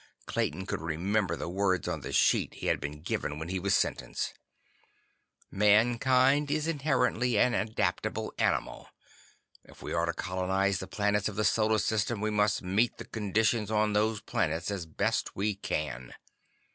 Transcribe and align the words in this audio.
Clayton 0.25 0.65
could 0.65 0.81
remember 0.81 1.35
the 1.35 1.47
words 1.47 1.87
on 1.87 2.01
the 2.01 2.11
sheet 2.11 2.55
he 2.55 2.65
had 2.65 2.79
been 2.79 3.03
given 3.03 3.37
when 3.37 3.49
he 3.49 3.59
was 3.59 3.75
sentenced. 3.77 4.33
"Mankind 5.51 6.49
is 6.49 6.67
inherently 6.67 7.37
an 7.37 7.53
adaptable 7.53 8.33
animal. 8.39 8.87
If 9.63 9.83
we 9.83 9.93
are 9.93 10.07
to 10.07 10.13
colonize 10.13 10.79
the 10.79 10.87
planets 10.87 11.29
of 11.29 11.35
the 11.35 11.45
Solar 11.45 11.77
System, 11.77 12.19
we 12.19 12.31
must 12.31 12.63
meet 12.63 12.97
the 12.97 13.05
conditions 13.05 13.69
on 13.69 13.93
those 13.93 14.21
planets 14.21 14.71
as 14.71 14.87
best 14.87 15.35
we 15.35 15.53
can. 15.53 16.15